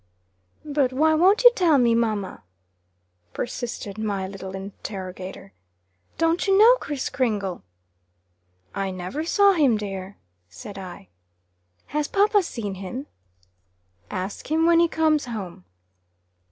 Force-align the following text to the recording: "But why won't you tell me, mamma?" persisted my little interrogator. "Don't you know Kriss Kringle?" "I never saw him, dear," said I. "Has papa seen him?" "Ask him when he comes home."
"But 0.65 0.91
why 0.91 1.13
won't 1.13 1.43
you 1.43 1.51
tell 1.55 1.77
me, 1.77 1.93
mamma?" 1.93 2.41
persisted 3.33 3.99
my 3.99 4.27
little 4.27 4.55
interrogator. 4.55 5.53
"Don't 6.17 6.47
you 6.47 6.57
know 6.57 6.77
Kriss 6.77 7.07
Kringle?" 7.07 7.61
"I 8.73 8.89
never 8.89 9.23
saw 9.23 9.51
him, 9.53 9.77
dear," 9.77 10.17
said 10.49 10.79
I. 10.79 11.09
"Has 11.85 12.07
papa 12.07 12.41
seen 12.41 12.73
him?" 12.81 13.05
"Ask 14.09 14.49
him 14.49 14.65
when 14.65 14.79
he 14.79 14.87
comes 14.87 15.25
home." 15.25 15.65